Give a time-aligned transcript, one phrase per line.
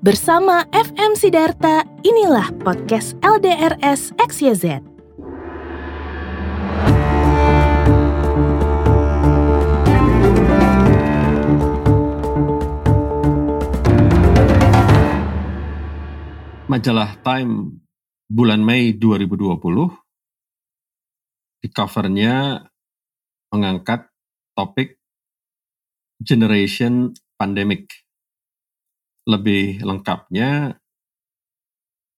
[0.00, 4.80] Bersama FM Sidarta, inilah podcast LDRS XYZ.
[16.64, 17.84] Majalah Time
[18.24, 19.60] bulan Mei 2020
[21.60, 22.64] di covernya
[23.52, 24.08] mengangkat
[24.56, 24.96] topik
[26.24, 28.09] Generation Pandemic.
[29.30, 30.82] Lebih lengkapnya,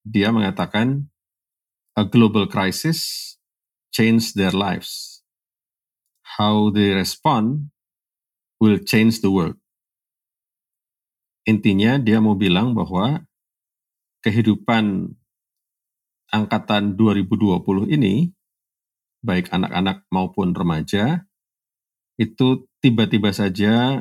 [0.01, 1.13] dia mengatakan
[1.93, 3.33] a global crisis
[3.93, 5.21] change their lives.
[6.41, 7.69] How they respond
[8.57, 9.61] will change the world.
[11.45, 13.21] Intinya dia mau bilang bahwa
[14.25, 15.13] kehidupan
[16.33, 18.33] angkatan 2020 ini,
[19.21, 21.29] baik anak-anak maupun remaja,
[22.17, 24.01] itu tiba-tiba saja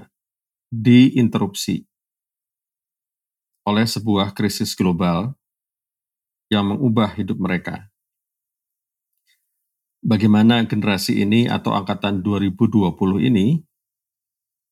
[0.71, 1.90] diinterupsi
[3.71, 5.31] oleh sebuah krisis global
[6.51, 7.87] yang mengubah hidup mereka.
[10.03, 12.91] Bagaimana generasi ini atau angkatan 2020
[13.31, 13.63] ini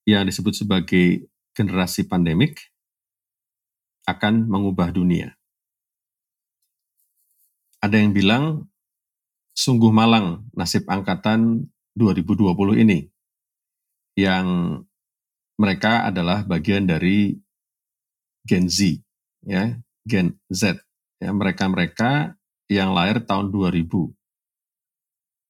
[0.03, 2.59] yang disebut sebagai generasi pandemik
[4.03, 5.31] akan mengubah dunia.
[7.79, 8.67] Ada yang bilang,
[9.55, 13.07] sungguh malang nasib angkatan 2020 ini,
[14.19, 14.81] yang
[15.55, 17.37] mereka adalah bagian dari
[18.50, 18.97] Gen Z,
[19.45, 19.78] ya,
[20.09, 20.81] Gen Z,
[21.22, 22.33] ya, mereka-mereka
[22.66, 24.09] yang lahir tahun 2000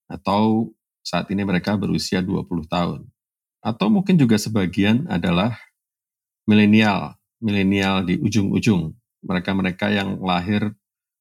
[0.10, 0.74] atau
[1.06, 3.08] saat ini mereka berusia 20 tahun.
[3.64, 5.56] Atau mungkin juga sebagian adalah
[6.44, 8.92] milenial, milenial di ujung-ujung,
[9.24, 10.74] mereka-mereka yang lahir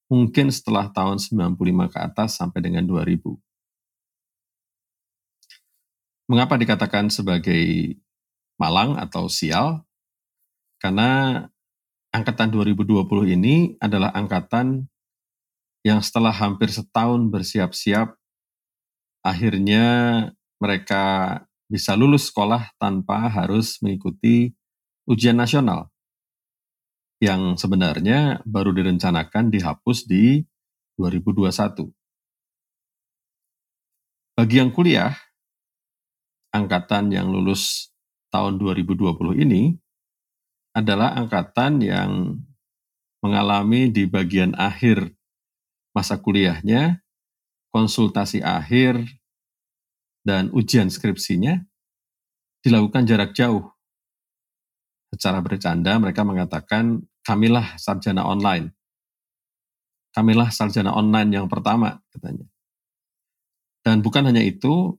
[0.09, 3.37] mungkin setelah tahun 95 ke atas sampai dengan 2000.
[6.29, 7.97] Mengapa dikatakan sebagai
[8.61, 9.84] malang atau sial?
[10.79, 11.45] Karena
[12.19, 14.91] angkatan 2020 ini adalah angkatan
[15.86, 18.19] yang setelah hampir setahun bersiap-siap,
[19.22, 19.86] akhirnya
[20.59, 21.38] mereka
[21.70, 24.50] bisa lulus sekolah tanpa harus mengikuti
[25.06, 25.94] ujian nasional
[27.22, 30.43] yang sebenarnya baru direncanakan dihapus di
[30.98, 31.87] 2021.
[34.34, 35.14] Bagi yang kuliah,
[36.50, 37.94] angkatan yang lulus
[38.34, 39.78] tahun 2020 ini
[40.78, 42.39] adalah angkatan yang
[43.19, 45.11] mengalami di bagian akhir
[45.91, 47.03] masa kuliahnya,
[47.75, 49.03] konsultasi akhir,
[50.22, 51.59] dan ujian skripsinya
[52.62, 53.67] dilakukan jarak jauh
[55.11, 58.71] secara bercanda mereka mengatakan kamilah sarjana online.
[60.15, 62.47] Kamilah sarjana online yang pertama katanya.
[63.83, 64.94] Dan bukan hanya itu,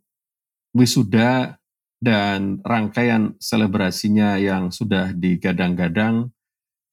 [0.73, 1.61] wisuda
[1.99, 6.31] dan rangkaian selebrasinya yang sudah digadang-gadang,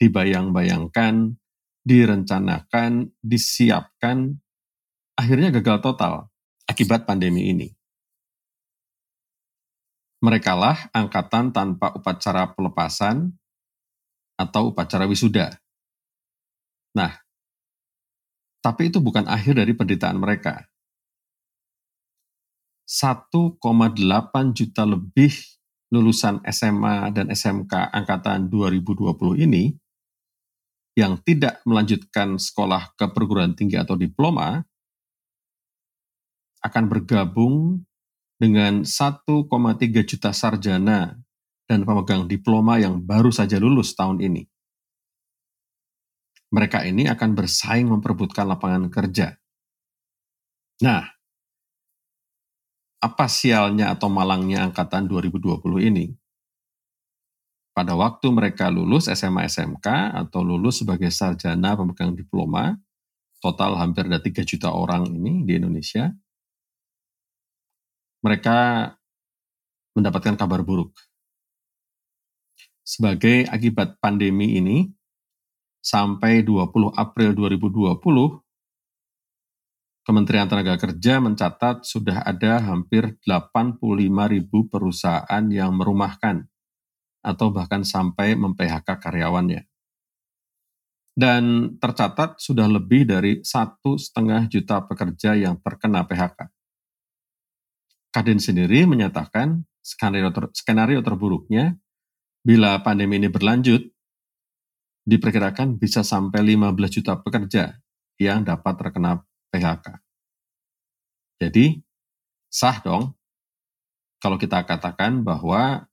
[0.03, 1.39] dibayang-bayangkan,
[1.87, 4.43] direncanakan, disiapkan,
[5.15, 6.15] akhirnya gagal total
[6.67, 7.71] akibat pandemi ini.
[10.19, 13.31] Merekalah angkatan tanpa upacara pelepasan
[14.35, 15.55] atau upacara wisuda.
[16.99, 17.15] Nah,
[18.59, 20.67] tapi itu bukan akhir dari penderitaan mereka.
[22.87, 23.59] 1,8
[24.55, 25.35] juta lebih
[25.91, 29.75] lulusan SMA dan SMK angkatan 2020 ini
[30.97, 34.65] yang tidak melanjutkan sekolah ke perguruan tinggi atau diploma
[36.65, 37.85] akan bergabung
[38.41, 39.47] dengan 1,3
[40.07, 41.15] juta sarjana
[41.67, 44.47] dan pemegang diploma yang baru saja lulus tahun ini.
[46.55, 49.35] Mereka ini akan bersaing memperebutkan lapangan kerja.
[50.81, 51.16] Nah,
[53.07, 56.11] apa sialnya atau malangnya angkatan 2020 ini?
[57.71, 59.87] Pada waktu mereka lulus SMA SMK
[60.27, 62.75] atau lulus sebagai sarjana pemegang diploma,
[63.39, 66.11] total hampir ada 3 juta orang ini di Indonesia,
[68.25, 68.91] mereka
[69.95, 70.97] mendapatkan kabar buruk.
[72.83, 74.89] Sebagai akibat pandemi ini,
[75.85, 78.46] sampai 20 April 2020,
[80.07, 86.47] Kementerian Tenaga Kerja mencatat sudah ada hampir 85 ribu perusahaan yang merumahkan
[87.27, 89.67] atau bahkan sampai mem-PHK karyawannya.
[91.11, 96.55] Dan tercatat sudah lebih dari satu setengah juta pekerja yang terkena PHK.
[98.15, 101.75] Kadin sendiri menyatakan skenario, ter, skenario terburuknya
[102.47, 103.83] bila pandemi ini berlanjut
[105.03, 107.75] diperkirakan bisa sampai 15 juta pekerja
[108.23, 109.27] yang dapat terkena
[109.57, 109.87] PHK.
[111.41, 111.81] Jadi
[112.53, 113.17] sah dong
[114.21, 115.89] kalau kita katakan bahwa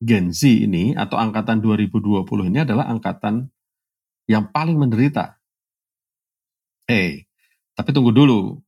[0.00, 3.50] Gen Z ini atau angkatan 2020 ini adalah angkatan
[4.30, 5.40] yang paling menderita.
[6.86, 7.26] Eh,
[7.74, 8.60] tapi tunggu dulu.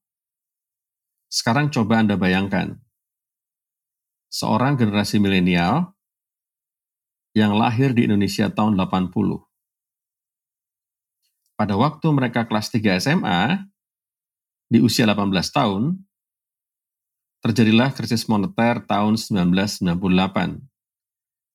[1.31, 2.75] Sekarang coba Anda bayangkan,
[4.27, 5.95] seorang generasi milenial
[7.39, 9.47] yang lahir di Indonesia tahun 80.
[11.55, 13.63] Pada waktu mereka kelas 3 SMA,
[14.71, 15.99] di usia 18 tahun,
[17.43, 20.63] terjadilah krisis moneter tahun 1998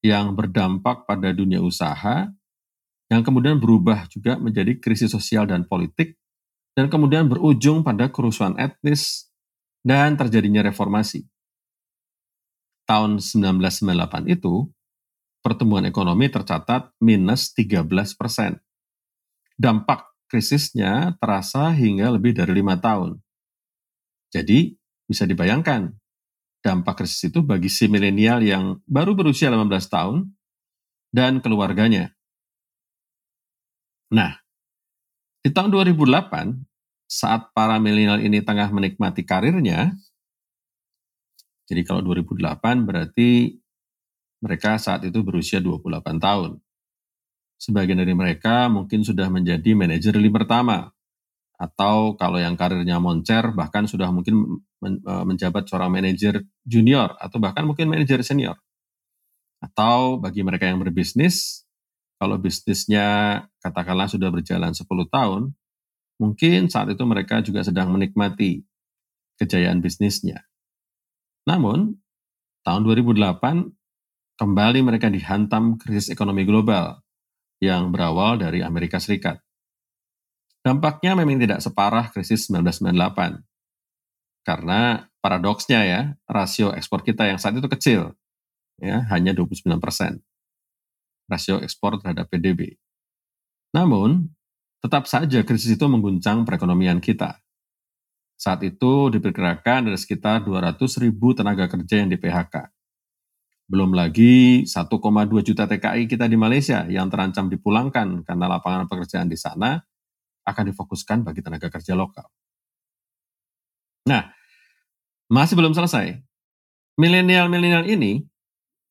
[0.04, 2.28] yang berdampak pada dunia usaha,
[3.08, 6.20] yang kemudian berubah juga menjadi krisis sosial dan politik,
[6.76, 9.32] dan kemudian berujung pada kerusuhan etnis
[9.80, 11.24] dan terjadinya reformasi.
[12.86, 14.70] Tahun 1998 itu,
[15.40, 17.86] pertumbuhan ekonomi tercatat minus 13
[18.18, 18.60] persen.
[19.56, 23.20] Dampak krisisnya terasa hingga lebih dari lima tahun.
[24.34, 24.76] Jadi,
[25.06, 25.94] bisa dibayangkan
[26.66, 30.34] dampak krisis itu bagi si milenial yang baru berusia 18 tahun
[31.14, 32.10] dan keluarganya.
[34.10, 34.42] Nah,
[35.46, 36.58] di tahun 2008,
[37.06, 39.94] saat para milenial ini tengah menikmati karirnya,
[41.70, 43.62] jadi kalau 2008 berarti
[44.42, 46.65] mereka saat itu berusia 28 tahun.
[47.56, 50.92] Sebagian dari mereka mungkin sudah menjadi manajer lini pertama,
[51.56, 57.64] atau kalau yang karirnya moncer bahkan sudah mungkin e, menjabat seorang manajer junior atau bahkan
[57.64, 58.60] mungkin manajer senior.
[59.64, 61.64] Atau bagi mereka yang berbisnis,
[62.20, 65.56] kalau bisnisnya katakanlah sudah berjalan 10 tahun,
[66.20, 68.68] mungkin saat itu mereka juga sedang menikmati
[69.40, 70.44] kejayaan bisnisnya.
[71.48, 71.96] Namun,
[72.68, 73.72] tahun 2008
[74.36, 77.05] kembali mereka dihantam krisis ekonomi global
[77.64, 79.40] yang berawal dari Amerika Serikat.
[80.66, 83.46] Dampaknya memang tidak separah krisis 1998.
[84.46, 88.14] Karena paradoksnya ya, rasio ekspor kita yang saat itu kecil,
[88.82, 90.22] ya hanya 29 persen.
[91.30, 92.78] Rasio ekspor terhadap PDB.
[93.74, 94.30] Namun,
[94.86, 97.42] tetap saja krisis itu mengguncang perekonomian kita.
[98.38, 102.75] Saat itu diperkirakan ada sekitar 200 ribu tenaga kerja yang di PHK.
[103.66, 104.94] Belum lagi 1,2
[105.42, 109.82] juta TKI kita di Malaysia yang terancam dipulangkan karena lapangan pekerjaan di sana
[110.46, 112.30] akan difokuskan bagi tenaga kerja lokal.
[114.06, 114.30] Nah,
[115.34, 116.22] masih belum selesai.
[117.02, 118.22] Milenial-milenial ini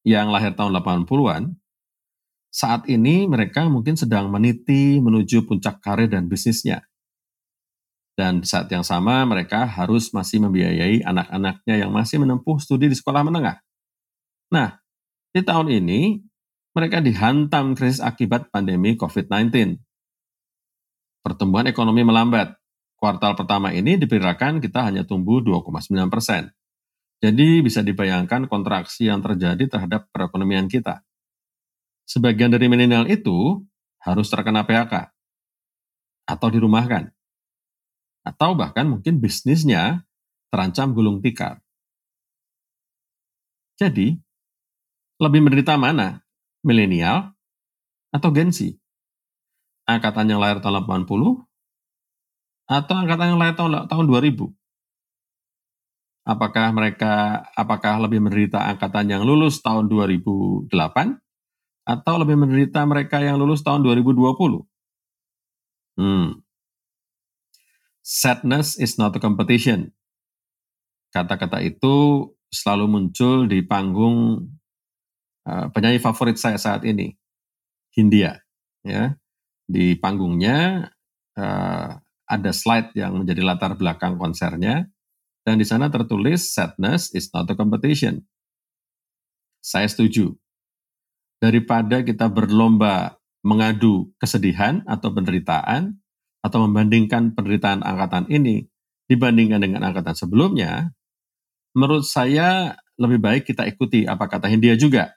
[0.02, 1.54] yang lahir tahun 80-an,
[2.50, 6.82] saat ini mereka mungkin sedang meniti menuju puncak karir dan bisnisnya.
[8.14, 13.26] Dan saat yang sama mereka harus masih membiayai anak-anaknya yang masih menempuh studi di sekolah
[13.26, 13.58] menengah.
[14.54, 14.78] Nah,
[15.34, 16.22] di tahun ini
[16.78, 19.82] mereka dihantam krisis akibat pandemi COVID-19
[21.26, 22.54] pertumbuhan ekonomi melambat.
[22.94, 26.54] Kuartal pertama ini diperkirakan kita hanya tumbuh 2,9 persen.
[27.18, 31.02] Jadi bisa dibayangkan kontraksi yang terjadi terhadap perekonomian kita.
[32.04, 33.64] Sebagian dari milenial itu
[34.04, 35.08] harus terkena PHK
[36.28, 37.08] atau dirumahkan.
[38.24, 40.04] Atau bahkan mungkin bisnisnya
[40.52, 41.64] terancam gulung tikar.
[43.80, 44.20] Jadi,
[45.18, 46.22] lebih menderita mana?
[46.64, 47.34] Milenial
[48.14, 48.78] atau gensi?
[49.84, 51.44] angkatan yang lahir tahun 80
[52.64, 54.48] atau angkatan yang lahir tahun tahun 2000?
[56.24, 60.72] Apakah mereka apakah lebih menderita angkatan yang lulus tahun 2008
[61.84, 64.64] atau lebih menderita mereka yang lulus tahun 2020?
[66.00, 66.40] Hmm.
[68.00, 69.92] Sadness is not a competition.
[71.12, 74.48] Kata-kata itu selalu muncul di panggung
[75.48, 77.16] uh, penyanyi favorit saya saat ini,
[77.94, 78.40] Hindia.
[78.84, 79.16] Ya,
[79.64, 80.92] di panggungnya
[81.40, 81.88] uh,
[82.28, 84.88] ada slide yang menjadi latar belakang konsernya
[85.44, 88.24] dan di sana tertulis sadness is not a competition.
[89.60, 90.32] Saya setuju.
[91.40, 96.00] Daripada kita berlomba mengadu kesedihan atau penderitaan
[96.40, 98.64] atau membandingkan penderitaan angkatan ini
[99.04, 100.92] dibandingkan dengan angkatan sebelumnya,
[101.76, 105.12] menurut saya lebih baik kita ikuti apa kata Hindia juga.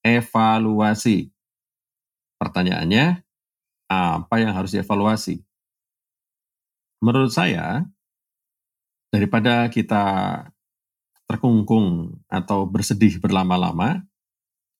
[0.00, 1.28] Evaluasi.
[2.40, 3.20] Pertanyaannya,
[3.90, 5.44] apa yang harus dievaluasi?
[7.04, 7.84] Menurut saya,
[9.12, 10.04] daripada kita
[11.28, 14.02] terkungkung atau bersedih berlama-lama,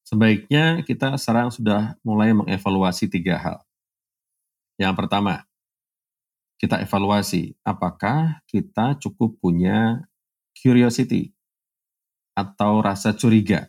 [0.08, 3.58] sebaiknya kita sekarang sudah mulai mengevaluasi tiga hal.
[4.80, 5.44] Yang pertama,
[6.60, 10.04] kita evaluasi apakah kita cukup punya
[10.56, 11.32] curiosity
[12.36, 13.68] atau rasa curiga.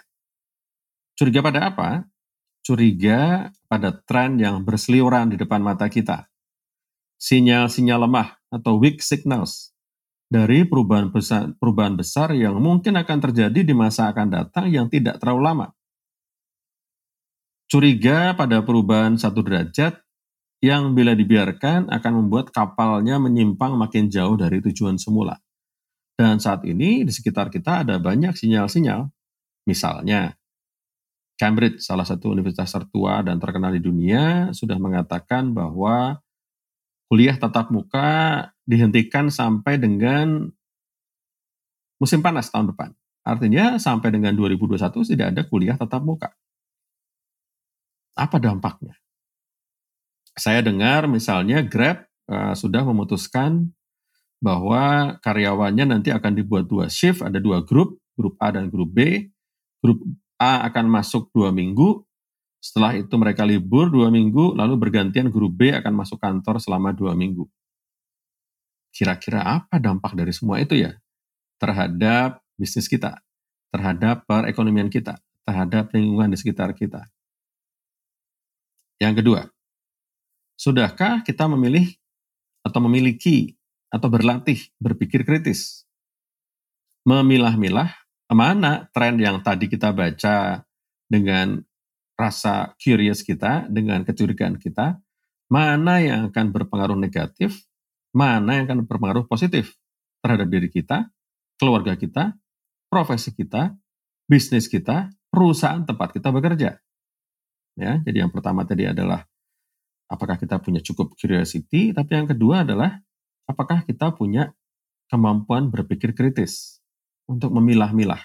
[1.22, 2.10] Curiga pada apa?
[2.62, 6.30] curiga pada tren yang berseliweran di depan mata kita.
[7.22, 9.74] Sinyal-sinyal lemah atau weak signals
[10.32, 15.22] dari perubahan besar, perubahan besar yang mungkin akan terjadi di masa akan datang yang tidak
[15.22, 15.68] terlalu lama.
[17.70, 20.02] Curiga pada perubahan satu derajat
[20.62, 25.38] yang bila dibiarkan akan membuat kapalnya menyimpang makin jauh dari tujuan semula.
[26.18, 29.10] Dan saat ini di sekitar kita ada banyak sinyal-sinyal.
[29.66, 30.41] Misalnya,
[31.42, 36.22] Cambridge, salah satu universitas tertua dan terkenal di dunia, sudah mengatakan bahwa
[37.10, 40.54] kuliah tatap muka dihentikan sampai dengan
[41.98, 42.94] musim panas tahun depan.
[43.26, 46.30] Artinya sampai dengan 2021 tidak ada kuliah tatap muka.
[48.14, 49.02] Apa dampaknya?
[50.38, 53.74] Saya dengar misalnya Grab uh, sudah memutuskan
[54.38, 59.30] bahwa karyawannya nanti akan dibuat dua shift, ada dua grup, grup A dan grup B.
[59.82, 59.98] Grup
[60.42, 62.02] A akan masuk dua minggu,
[62.58, 67.14] setelah itu mereka libur dua minggu, lalu bergantian grup B akan masuk kantor selama dua
[67.14, 67.46] minggu.
[68.90, 70.98] Kira-kira apa dampak dari semua itu ya?
[71.62, 73.22] Terhadap bisnis kita,
[73.70, 77.06] terhadap perekonomian kita, terhadap lingkungan di sekitar kita.
[78.98, 79.42] Yang kedua,
[80.58, 81.86] sudahkah kita memilih
[82.66, 83.58] atau memiliki
[83.94, 85.86] atau berlatih berpikir kritis.
[87.06, 88.01] Memilah-milah
[88.32, 90.64] mana tren yang tadi kita baca
[91.12, 91.60] dengan
[92.16, 95.00] rasa curious kita, dengan kecurigaan kita,
[95.52, 97.68] mana yang akan berpengaruh negatif,
[98.16, 99.76] mana yang akan berpengaruh positif
[100.24, 101.12] terhadap diri kita,
[101.60, 102.38] keluarga kita,
[102.88, 103.76] profesi kita,
[104.30, 106.80] bisnis kita, perusahaan tempat kita bekerja.
[107.76, 109.28] Ya, jadi yang pertama tadi adalah
[110.12, 113.00] apakah kita punya cukup curiosity, tapi yang kedua adalah
[113.48, 114.52] apakah kita punya
[115.08, 116.81] kemampuan berpikir kritis
[117.32, 118.20] untuk memilah-milah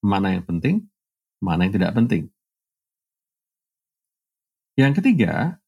[0.00, 0.88] mana yang penting,
[1.44, 2.32] mana yang tidak penting.
[4.80, 5.60] Yang ketiga,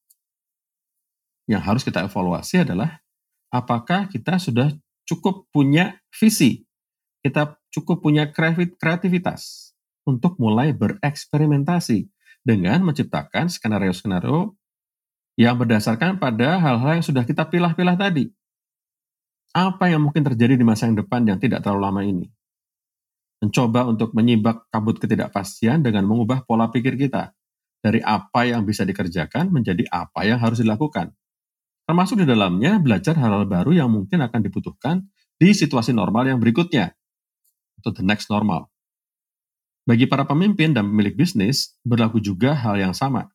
[1.44, 3.02] yang harus kita evaluasi adalah
[3.52, 4.72] apakah kita sudah
[5.04, 6.64] cukup punya visi,
[7.20, 9.74] kita cukup punya kreativitas
[10.08, 12.08] untuk mulai bereksperimentasi
[12.46, 14.56] dengan menciptakan skenario-skenario
[15.36, 18.30] yang berdasarkan pada hal-hal yang sudah kita pilah-pilah tadi
[19.50, 22.26] apa yang mungkin terjadi di masa yang depan yang tidak terlalu lama ini.
[23.40, 27.32] Mencoba untuk menyibak kabut ketidakpastian dengan mengubah pola pikir kita
[27.80, 31.16] dari apa yang bisa dikerjakan menjadi apa yang harus dilakukan.
[31.88, 35.08] Termasuk di dalamnya belajar hal-hal baru yang mungkin akan dibutuhkan
[35.40, 36.92] di situasi normal yang berikutnya,
[37.80, 38.68] atau the next normal.
[39.88, 43.32] Bagi para pemimpin dan pemilik bisnis, berlaku juga hal yang sama.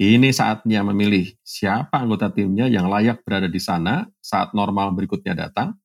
[0.00, 5.76] Ini saatnya memilih siapa anggota timnya yang layak berada di sana saat normal berikutnya datang,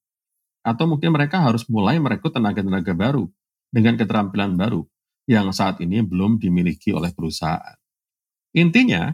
[0.64, 3.28] atau mungkin mereka harus mulai merekrut tenaga-tenaga baru
[3.72, 4.84] dengan keterampilan baru
[5.28, 7.76] yang saat ini belum dimiliki oleh perusahaan.
[8.56, 9.12] Intinya,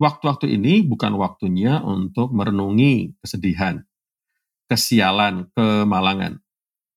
[0.00, 3.84] waktu-waktu ini bukan waktunya untuk merenungi kesedihan,
[4.66, 6.40] kesialan, kemalangan.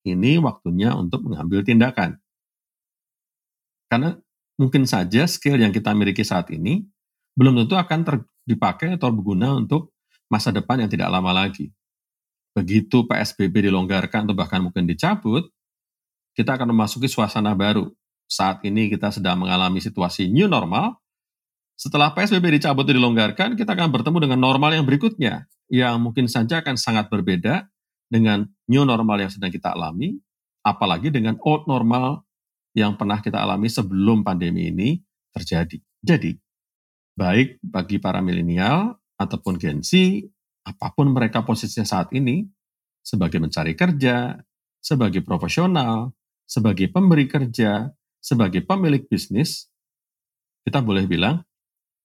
[0.08, 2.16] Ini waktunya untuk mengambil tindakan.
[3.92, 4.16] Karena
[4.56, 6.88] mungkin saja skill yang kita miliki saat ini
[7.36, 8.16] belum tentu akan ter,
[8.48, 9.92] dipakai atau berguna untuk
[10.32, 11.70] masa depan yang tidak lama lagi.
[12.56, 15.52] Begitu PSBB dilonggarkan atau bahkan mungkin dicabut,
[16.38, 17.90] kita akan memasuki suasana baru.
[18.30, 21.02] Saat ini kita sedang mengalami situasi new normal.
[21.74, 26.62] Setelah PSBB dicabut dan dilonggarkan, kita akan bertemu dengan normal yang berikutnya, yang mungkin saja
[26.62, 27.66] akan sangat berbeda
[28.10, 30.18] dengan new normal yang sedang kita alami,
[30.62, 32.26] apalagi dengan old normal
[32.78, 35.02] yang pernah kita alami sebelum pandemi ini
[35.34, 35.78] terjadi.
[36.02, 36.38] Jadi,
[37.18, 39.98] baik bagi para milenial ataupun Gen Z,
[40.66, 42.46] apa pun mereka posisinya saat ini,
[43.06, 44.38] sebagai mencari kerja,
[44.82, 46.14] sebagai profesional,
[46.48, 47.92] sebagai pemberi kerja,
[48.24, 49.68] sebagai pemilik bisnis,
[50.64, 51.44] kita boleh bilang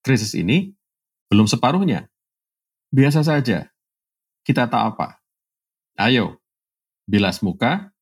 [0.02, 0.74] krisis ini
[1.30, 2.10] belum separuhnya.
[2.92, 3.70] Biasa saja.
[4.42, 5.22] Kita tak apa.
[5.96, 6.42] Ayo,
[7.06, 7.94] bilas muka,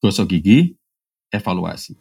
[0.00, 0.74] gosok gigi,
[1.30, 1.94] evaluasi.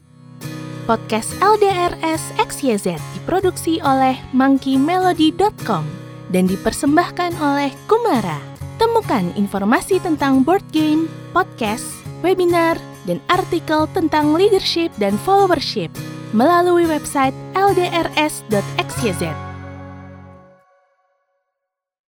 [0.83, 5.83] Podcast LDRS XYZ diproduksi oleh monkeymelody.com
[6.31, 8.39] dan dipersembahkan oleh Kumara.
[8.81, 11.87] Temukan informasi tentang board game, podcast,
[12.19, 12.75] webinar,
[13.07, 15.91] dan artikel tentang leadership dan followership
[16.33, 19.52] melalui website ldrs.xyz.